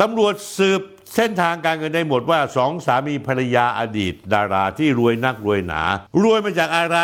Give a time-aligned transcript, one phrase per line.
[0.00, 0.82] ตำรวจสืบ
[1.14, 5.82] เส้นทางการเงินได้หมดว่าสองสามีภรรยาอดีต ดาราที่รวยนักรวยหนา
[6.22, 6.98] รวยมาจากอะไร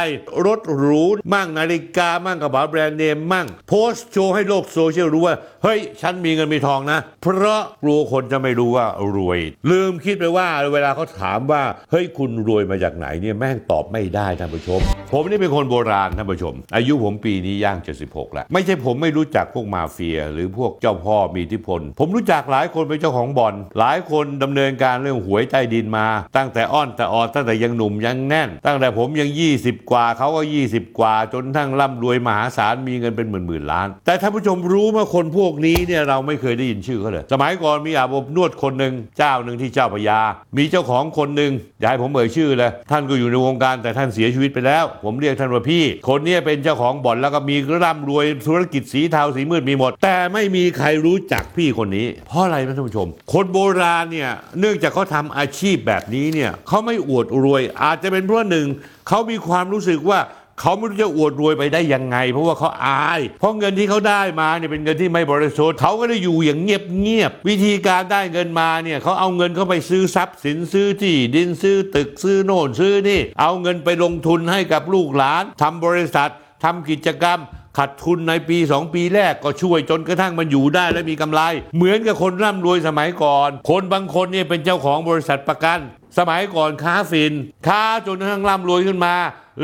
[0.47, 1.03] รถหรู
[1.33, 8.87] มั่งนาฬิกา มั่งกระเป๋าแบรนด์เนม มั่ง โพสต์โชว์ให้โลกโซเชียลรู้ว่า เฮ้ย ฉันมีเงินมีทองนะ เพราะกลัวคนจะไม่รู้ว่า
[9.17, 9.41] รวย
[9.71, 14.81] ลืมคิดไปว่าเวลาเขาถามว่า เฮ้ยคุณรวยมาจากไหนเนี่ยแม่งตอบไม่ได้ท่านผู้ชม
[15.13, 37.25] ผมนี่เป็นคนโบราณท่านผู้ชม อายุผมปีนี้ย่าง 76 แล้ว ไม่ใช่ผมไม่รู้จักพวกมาเฟีย หรือพวกเจ้าพ่อมีอิทธิพล ผมรู้จักหลายคนเป็นเจ้าของบ่อนหลายายคนดำเนินการเรื่องหวยใต้ดินมา ตั้งแต่อ้อนแต่ออดตั้งแต่ยังหนุ่มยังแน่น ตั้งแต่ผมยัง 20 กว่าเขาก็ 20 กว่า จนทั้งร่ำรวยมหาศาลมีเงินเป็นหมื่นหมื่นล้าน แต่ท่านผู้ชมรู้ไหมาคนพวกนี้เนี่ยเราไม่เคยได้ยินชื่อเขาเลย
[37.33, 40.21] สมัยก่อนมีอาบอบนวดคนหนึ่งเจ้าหนึ่งที่เจ้าพยา
[40.57, 54.29] มีเจ้าของคนหนึ่งอย่าให้ผมเอ่ยชื่อเลยท่านก็อยู่ในวงการแต่ท่านเสียชีวิตไปแล้ว ผมเรียกท่านว่าพี่ คนนี้เป็นเจ้าของบ่อนแล้วก็มีร่ำรวยธุรกิจสีเทาสีมืดมีหมด แต่ไม่มีใครรู้จักพี่คนนี้ เพราะอะไรนะท่านผู้ชม คนโบราณาเนี่ย
[54.61, 58.67] เนื่องจากเขาทำอาชีพแบบนี้เนี่ยเขาไม่อวดรวย อาจจะเป็นเพราะหนึ่ง
[59.09, 60.21] เขามีความรู้สึกว่า
[60.61, 76.31] เขาไม่รู้จะอวดรวยไปได้ยังไง เพราะว่าเขาอาย เพราะเงินที่เขาได้มาเนี่ยเป็นเงินที่ไม่บริสุทธิ์เขาก็ได้อยู่อย่างเงียบเงียบๆวิธีการได้เงินมาเนี่ยเขาเอาเงินเข้าไปซื้อทรัพย์สินซื้อที่ดินซื้อตึกซื้อโน่นซื้อนี่ เอาเงินไปลงทุนให้กับลูกหลานทำบริษัท
[76.65, 77.39] ทำกิจกรรม
[77.77, 81.41] ขาดทุนในปี 2 ปีแรกก็ช่วยจนกระทั่งมันอยู่ได้และมีกำไร
[81.77, 85.79] เหมือนกับคนร่ำรวยสมัยก่อน คนบางคนเนี่ยเป็นเจ้าของบริษัทประกัน
[86.19, 87.33] สมัยก่อนค้าฟิน
[87.67, 89.15] ค้าจนกระทั่งร่ำรวยขึ้นมา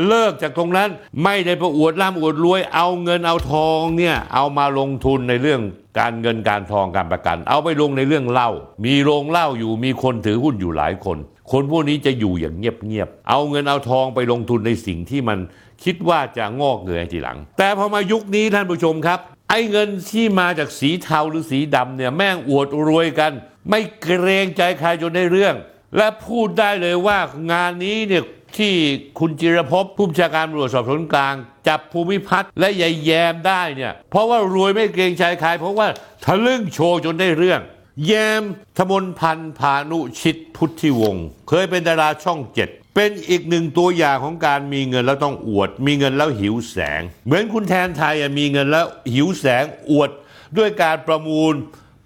[0.07, 0.89] เลิกจากตรงนั้น
[1.23, 5.61] ไม่ได้ประอวดร่ำอวดรวย เอาเงินเอาทองเนี่ยเอามาลงทุนในเรื่อง
[5.99, 8.49] การเงินการทองการประกัน เอาไปลงในเรื่องเหล้า
[8.85, 11.17] มีโรงเหล้าอยู่มีคนถือหุ้นอยู่หลายคน
[11.51, 15.39] คนพวกนี้จะอยู่อย่างเงียบๆ เอาเงินเอาทองไปลงทุนในสิ่งที่มัน
[15.83, 19.19] คิดว่าจะงอกเงยทีหลัง แต่พอมายุคนี้ท่านผู้ชมครับ
[19.49, 23.31] ไอ้เงินที่มาจากสีเทาหรือสีดำเนี่ยแม่งอวดรวยกัน
[23.69, 25.55] ไม่เกรงใจใครจนได้เรื่อง
[25.97, 27.17] และพูดได้เลยว่า
[27.51, 28.23] งานนี้เนี่ย
[28.57, 28.73] ที่
[29.19, 31.35] คุณจิรภพผู้บัญชาการตำรวจสอบสวนกลาง
[31.67, 35.87] จับภูมิพัฒน์และยายแยมได้เนี่ยเพราะว่ารวยไม่เกรงใจใครเพราะว่า
[36.25, 37.61] ทะลึ่งโชว์จนได้เรื่อง
[38.07, 38.43] แยม
[38.77, 50.09] ธมนพันธ์พานุชิตพุทธิวงศ์เคยเป็นดาราช่องเจ็ดเป็นอีกหนึ่งตัวอย่างของการมีเงินแล้วต้องอวด มีเงินแล้วหิวแสง เหมือนคุณแทนไทยอะมีเงินแล้วหิวแสงอวด
[50.57, 51.53] ด้วยการประมูล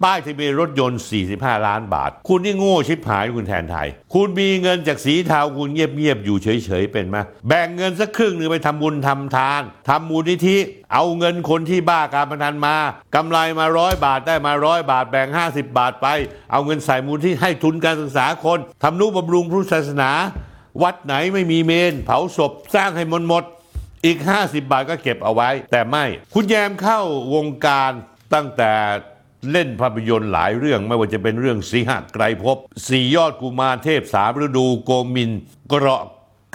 [0.04, 1.02] ป้ายทะเบียนรถยนต์
[1.34, 10.58] 45 ล้านบาท คุณนี่โง่ชิบหายคุณแทนไทย คุณมีเงินจากสีเทาคุณเงียบๆอยู่เฉยๆเป็นไหมแบ่งเงินสักครึ่งหนึ่งไปทำบุญทำทานทำมูลนิธิ
[10.94, 12.76] เอาเงินคนที่บ้าการพนันมา
[13.16, 16.08] กำไรมาร้อยบาทได้มาร้อยบาท แบ่ง 50 บาทไป
[16.52, 20.12] เอาเงินใส่มูลที่ให้ทุนการศึกษาคนทำนุบำรุงพุทธศาสนา
[20.84, 23.44] วัดไหนไม่มีเมน เผาศพสร้างให้หมดหมด
[24.06, 27.02] อีก 50 บาทก็เก็บเอาไว้ แต่ไม่คุณแยมเข้า
[27.34, 27.92] วงการ
[28.34, 28.74] ตั้งแต่
[29.52, 35.32] เล่นภาพยนตร์หลายเรื่องไม่ว่าจะเป็นเรื่องสีหไกรภพสี่ยอดกุมารเทพสามฤดูโกมิน
[35.70, 36.04] เกราะ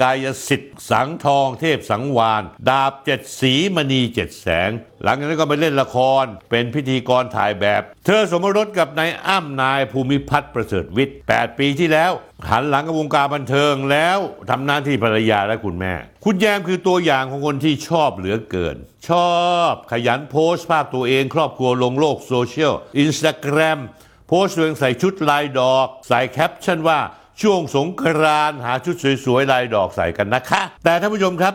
[0.02, 4.70] กายสิทธิ์สังทองเทพสังวาน ดาบเจ็ดสีมณีเจ็ดแสง
[5.04, 12.12] หลังจากนั้นก็ไปเล่นละครเป็นพิธีกรถ่ายแบบ เธอสมรสกับนายอ้ำนายภูมิพัฒน์ประเสริฐวิทย์ 8 ปีที่แล้ว
[12.50, 14.18] หันหลังกับวงการบันเทิงแล้ว
[14.50, 18.76] ทำหน้าที่ภรรยาและคุณแม่ คุณแยมคือตัวอย่างของคนที่ชอบเหลือเกิน
[19.08, 23.80] ชอบขยันโพสต์ภาพตัวเองครอบครัวลงโลกโซเชียลอินสตาแกรม
[24.28, 27.00] โพสต์ตัวเองใส่ชุดลายดอก ใส่แคปชั่นว่า
[27.40, 28.94] ช่วงสงกรานต์หาชุด
[29.24, 31.54] สวยๆลายดอกใส่กันนะคะ แต่ท่านผู้ชมครับ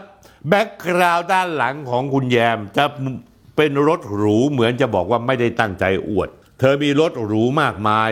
[0.49, 2.85] background ด้านหลังของคุณแยมจะ
[3.57, 6.29] เป็นรถหรูเหมือนจะบอกว่าไม่ได้ตั้งใจอวด
[6.59, 8.09] เธอมีรถหรูมากมาย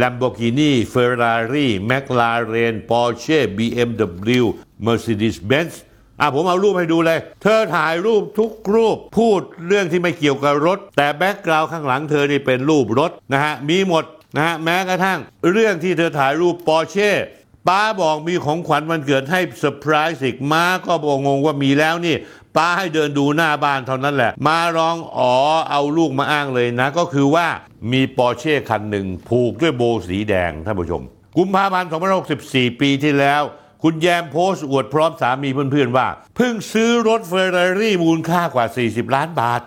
[0.00, 4.42] Lamborghini Ferrari McLaren Porsche BMW
[4.86, 5.74] Mercedes-Benz
[6.20, 14.04] อะผมเอารูปให้ดูเลย เธอถ่ายรูปทุกรูปพูดเรื่องที่ไม่เกี่ยวกับรถ แต่ background ข้างหลังเธอนี่เป็นรูปรถนะฮะ มีหมด
[14.36, 15.18] นะฮะแม้กระทั่ง
[15.50, 22.16] เรื่องที่เธอถ่ายรูปป๊าบอกมีของขวัญวันเกิดให้เซอร์ไพรส์อีกมาก็บอกงงว่ามีแล้วนี่
[22.56, 25.34] ป๊าให้เดินดูหน้าบ้านเท่านั้นแหละ มาร้องอ๋อ
[25.70, 27.46] เอาลูกมาอ้างเลยนะ ก็คือว่า
[27.92, 31.02] มีปอร์เช่คันหนึ่งผูกด้วยโบสีแดงท่านผู้ชม
[31.36, 31.90] กุมภาพันธ์
[32.34, 33.42] 2564 ปีที่แล้ว
[33.82, 39.60] คุณแยมโพสต์อวดพร้อมสามีเพื่อนๆว่า เพิ่งซื้อรถเฟอร์รารี่มูลค่ากว่า 40 ล้านบาท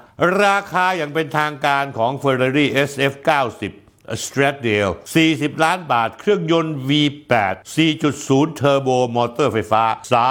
[0.44, 3.63] ราคาอย่างเป็นทางการของเฟอ Ferrari SF90
[4.23, 4.89] Stradale
[5.25, 9.83] 40 ล้านบาท เครื่องยนต์ V8 4.0 เทอร์โบมอเตอร์ไฟฟ้า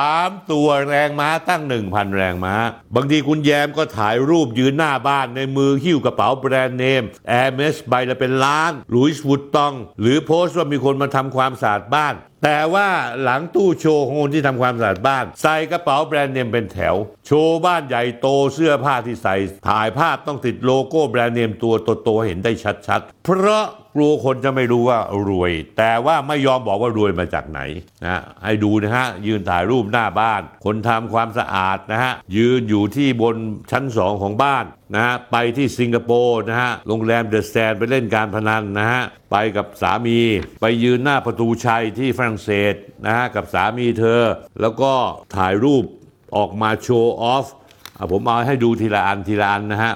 [0.02, 2.54] 3 ตัวแรงม้าตั้ง 1,000 แรงม้า
[2.94, 12.88] บางทีคุณแยมก็ถ่ายรูปยืนหน้าบ้านในมือหิ้วกระเป๋าแบรนด์เนม Hermes ใบละเป็นล้าน Louis Vuitton หรือโพสต์ว่ามีคนมาทำความสะอาดบ้าน แต่ว่า
[13.22, 16.94] หลังตู้โชว์ของคนที่ทำความสะอาดบ้าน ใส่กระเป๋า brand name เป็นแถว
[17.26, 19.34] โชว์บ้านใหญ่โตเสื้อผ้าที่ใส่
[19.68, 22.52] ถ่ายภาพต้องติดโลโก้แบรนด์เนมตัวโตๆเห็นได้
[22.86, 24.98] ชัดๆ เพราะ กลัวคนจะไม่รู้ว่า
[25.28, 27.60] รวย แต่ว่าไม่ยอมบอกว่ารวยมาจากไหน
[28.04, 33.36] นะให้ดูนะฮะ ยืนถ่ายรูปหน้าบ้าน คนทำความสะอาดนะฮะ ยืนอยู่ที่บน
[33.70, 34.64] ชั้นสองของบ้าน
[34.94, 40.18] นะฮะ ไปที่สิงคโปร์นะฮะ โรงแรมเดอะแซนไปเล่นการพนันนะฮะ ไปกับสามี
[40.60, 42.74] ไปยืนหน้าประตูชัยที่ฝรั่งเศส
[43.06, 44.22] นะฮะ กับสามีเธอ
[44.60, 44.92] แล้วก็
[45.36, 45.84] ถ่ายรูป
[46.36, 47.46] ออกมา show off
[48.12, 49.92] ผมเอาให้ดูทีละอันทีละอันนะฮะ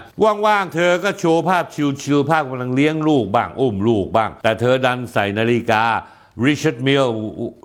[0.46, 1.64] ว่างๆ เธอก็โชว์ภาพ
[2.02, 5.84] chill ๆภาพกำลังเลี้ยงลูกบ้าง อุ้มลูกบ้าง แต่เธอดันใส่นาฬิกา
[6.44, 7.06] Richard Mille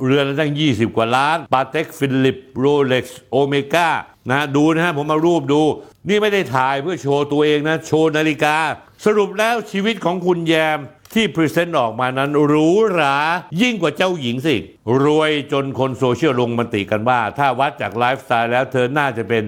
[0.06, 3.90] เรือนละตั้ง 20 กว่าล้าน Patek Philippe Rolex Omega
[4.30, 5.62] นะดูนะฮะ ผมเอารูปดู
[6.08, 8.58] นี่ไม่ได้ถ่ายเพื่อโชว์ตัวเองนะ โชว์นาฬิกา
[9.06, 10.80] สรุปแล้วชีวิตของคุณแยม
[11.14, 13.18] ที่ present ออกมานั้นหรูหรา
[13.62, 14.56] ยิ่งกว่าเจ้าหญิงสิ
[15.04, 19.44] รวยจนคนโซเชียลลงมติกันว่า ถ้าวัดจากไลฟ์สไตล์แล้วเธอน่าจะเป็น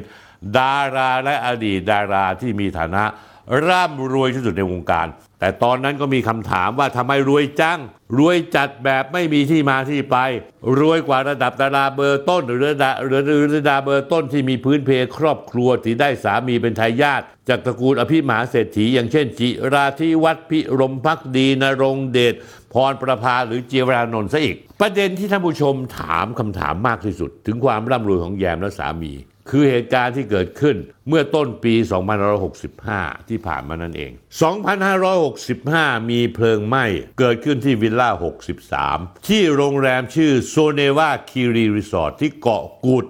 [0.57, 3.03] ดาราและอดีตดาราที่มีฐานะ
[3.67, 5.07] ร่ำรวยที่สุดในวงการ
[5.39, 7.79] แต่ตอนนั้นก็มีคำถามว่าทำไมรวยจัง
[8.17, 10.17] รวยจัดแบบไม่มีที่มาที่ไป
[10.79, 22.35] รวยกว่าระดับดาราเบอร์ต้น หรือระดับหรือหรือระดับเบอร์ต้นที่มีพื้นเพครอบครัวที่ได้สามีเป็นทายาทจากตระกูลอภิมหาเศรษฐี อย่างเช่น จิราธิวัฒน์พิรมพักดีนรงเดช
[22.73, 29.13] พรประภาหรือเจียรานนท์ซะอีก ประเด็นที่ท่านผู้ชมถามคำถามมากที่สุด ถึงความร่ำรวยของแยมและสามี
[29.51, 30.77] คือเหตุการณ์ที่เกิดขึ้น
[31.07, 31.73] เมื่อต้นปี
[32.51, 34.11] 2565 ที่ผ่านมานั่นเอง
[35.31, 36.85] 2565 มีเพลิงไหม้
[37.19, 38.09] เกิดขึ้นที่วิลล่า
[38.69, 43.05] 63 ที่โรงแรมชื่อโซเนวาคีรีรีสอร์ทที่เกาะกูด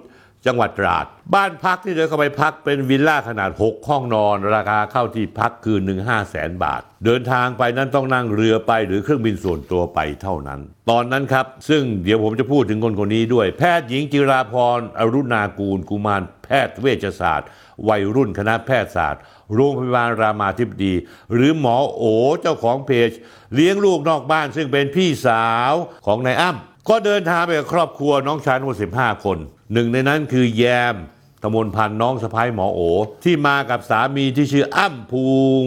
[0.46, 10.60] จังหวัดตราด บ้านพักที่เดินเข้าไปพักเป็นวิลล่าขนาด 6 ห้องนอน ราคาเข้าที่พักคืนหนึ่ง5แสนบาท เดินทางไปนั้นต้องนั่งเรือไปหรือเครื่องบินส่วนตัวไปเท่านั้น
[10.90, 17.48] ตอนนั้นครับ ซึ่งเดี๋ยวผมจะพูดถึงคนคนนี้ด้วย แพทย์หญิงจิราพรอรุณากูล กุมารแพทย์เวชศาสตร์
[17.88, 19.22] วัยรุ่นคณะแพทยศาสตร์
[19.54, 20.94] โรงพยาบาลรามาธิบดี
[21.34, 22.02] หรือหมอโอ
[22.40, 23.10] เจ้าของเพจ
[23.54, 25.72] เลี้ยงลูกนอกบ้านซึ่งเป็นพี่สาว
[26.06, 29.38] ของนายอ้ำ ก็เดินทางไปกับครอบครัวน้องชายทั้งหมด15 คน
[29.72, 30.64] หนึ่งในนั้นคือแย
[30.94, 30.96] ม
[31.42, 32.80] ตมนพันธ์น้องสะพ้ายหมอโอ
[33.24, 35.22] ที่มากับสามีที่ชื่ออ้ำภู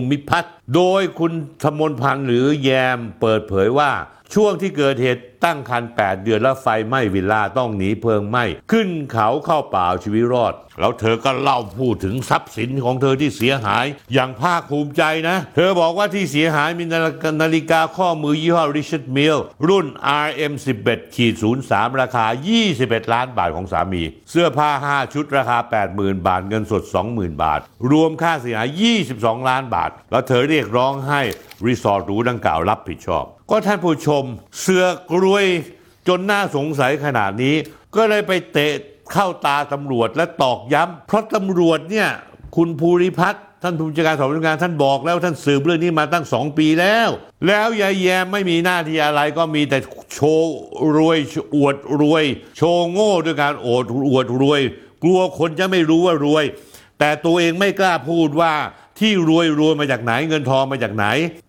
[0.10, 1.34] มิพัฒน์ โดยคุณ
[1.64, 3.92] ธมนพันธ์หรือแยมเปิดเผยว่า
[4.34, 16.84] ช่วงที่เกิดเหตุตั้งคัน 8 เดือนแล้วไฟไหม้วิลล่าต้องหนีเพลิงไหม้ขึ้นเขาเข้าป่าชีวิตรอด แล้วเธอก็เล่าพูดถึงทรัพย์สินของเธอที่เสียหาย อย่างภาคภูมิใจนะ เธอบอกว่าที่เสียหายมี
[17.42, 19.86] นาฬิกาข้อมือยี่ห้อ Richard Mille รุ่น
[20.26, 21.34] RM11 ขีด
[21.68, 22.26] 03 ราคา
[22.70, 25.58] 21 ล้านบาทของสามี เสื้อผ้า 5 ชุดราคา
[25.94, 26.84] 80,000 บาทเงินสด
[27.14, 27.60] 20,000 บาท
[27.92, 31.22] รวมค่าเสียหาย 22 ล้านบาท แล้วเธอเรียกร้องให้
[31.68, 34.24] รีสอร์ทหรูดังกล่าวรับผิดชอบ ก็ท่านผู้ชม
[34.60, 35.46] เสือกรวย
[36.08, 37.56] จนน่าสงสัยขนาดนี้
[37.96, 38.74] ก็เลยไปเตะ
[39.14, 42.10] เข้าตาตำรวจและตอกย้ำเพราะตำรวจเนี่ย
[42.56, 47.10] คุณภูริพัฒน์ท่านผู้บัญชาการสอบสวนกลางท่านบอกแล้วท่านสืบเรื่องนี้มาตั้งสองปีแล้ว
[47.48, 49.80] แล้วยายแยมไม่มีหน้าที่อะไรก็มีแต่
[50.14, 50.56] โชว์
[50.98, 51.18] รวย
[51.56, 52.24] อวดรวย
[52.58, 54.62] โชว์โง่ด้วยการโอดอวดรวย
[55.04, 56.46] กลัวคนจะไม่รู้ว่ารวย
[57.00, 58.54] แต่ตัวเองไม่กล้าพูดว่า
[59.00, 61.06] ที่รวยรวยมาจากไหนเงินทองมาจากไหน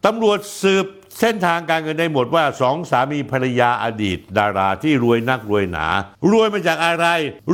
[0.06, 0.86] ตำรวจสืบ
[1.20, 5.86] เส้นทางการเงินได้หมดว่าสองสามีภรรยาอดีต ดาราที่รวยนักรวยหนา
[6.32, 7.06] รวยมาจากอะไร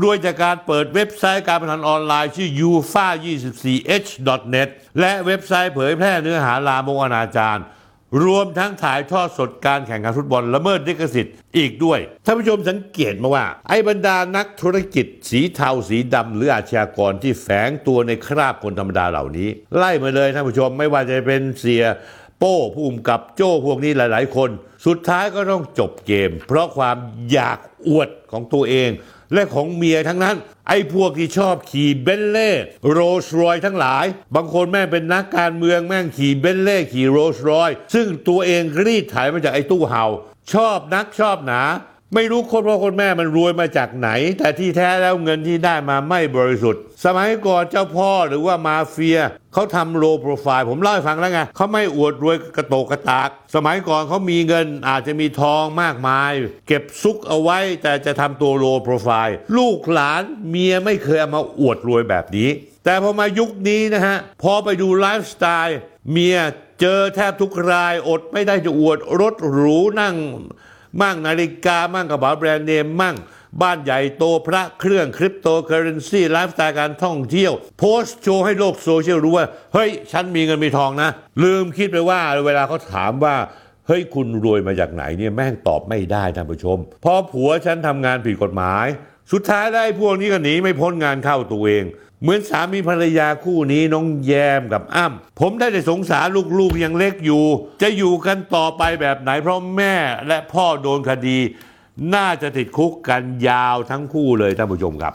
[0.02, 4.68] รวยจากการเปิดเว็บไซต์การพนันออนไลน์ชื่อ ufa24h.net
[5.00, 7.60] และเว็บไซต์เผยแพร่เนื้อหาลามกอนาจาร
[8.24, 21.82] รวมทั้งถ่ายทอดสดการแข่งขันฟุตบอลละเมิดลิขสิทธิ์อีกด้วย ท่านผู้ชมสังเกตมาว่า ไอ้บรรดานักธุรกิจสีเทาสีดำหรืออาชญากรที่แฝงตัวในคราบคนธรรมดาเหล่านี้ ไล่มาเลยท่านผู้ชมไม่ว่าจะเป็นเสีย
[22.38, 24.50] โป้ภูมิกับโจ้พวกนี้หลาย ๆ คน
[24.86, 26.96] สุดท้ายก็ต้องจบเกม เพราะความ
[27.32, 28.90] อยากอวดของตัวเอง
[29.34, 30.36] และของเมียทั้งนั้น
[30.68, 32.50] ไอ้พวกที่ชอบขี่เบนเล่
[32.90, 40.04] โรสรอยทั้งหลาย บางคนแม่งเป็นนักการเมืองแม่งขี่เบนเล่ขี่โรสรอย ซึ่งตัวเองรีดถ่ายมาจากไอ้ตู้เห่า
[40.52, 41.62] ชอบนักชอบหนา
[42.14, 49.18] ไม่รู้คนพ่อคนแม่มันรวยมาจากไหน แต่ที่แท้แล้วเงินที่ได้มาไม่บริสุทธิ์ สมัยก่อนเจ้าพ่อหรือว่ามาเฟีย
[49.52, 56.30] เขาทำโลโปรไฟล์ผมเล่าให้ฟังแล้วไงเขาไม่อวดรวยกระโตกกระตาก สมัยก่อนเขามีเงินอาจจะมีทองมากมาย
[56.68, 62.48] เก็บซุกเอาไว้แต่จะทำตัว low profile ลูกหลานเมียไม่เคยเอามาอวดรวยแบบนี้
[62.84, 65.78] แต่พอมายุคนี้นะฮะพอไปดูไลฟ์สไตล์
[66.10, 66.38] เมีย
[66.80, 70.16] เจอแทบทุกรายอดไม่ได้จะอวดรถหรูนั่ง
[71.00, 73.16] มั่งนาฬิกา มั่งกระเป๋า brand name มั่ง
[73.62, 81.10] บ้านใหญ่โตพระเครื่อง cryptocurrency lifestyle การท่องเที่ยว โพสต์โชว์ให้โลกโซเชียลรู้ว่า เฮ้ย ฉันมีเงินมีทองนะ
[81.42, 83.36] ลืมคิดไปว่าเวลาเขาถามว่า
[83.86, 88.86] เฮ้ยคุณรวยมาจากไหนเนี่ยแม่งตอบไม่ได้ท่านผู้ชมเพราะผัวฉันทำงานผิดกฎหมาย
[89.32, 91.84] สุดท้ายได้พวกนี้ก็หนีไม่พ้นงานเข้าตัวเอง
[92.22, 96.26] เหมือนสามีภรรยาคู่นี้น้องแยมกับอ้ำผมได้แต่สงสาร
[96.58, 97.44] ลูกๆยังเล็กอยู่
[97.82, 99.94] จะอยู่กันต่อไปแบบไหนเพราะแม่
[100.26, 101.38] และพ่อโดนคดี
[102.14, 105.14] น่าจะติดคุกกันยาวทั้งคู่เลยท่านผู้ชมครับ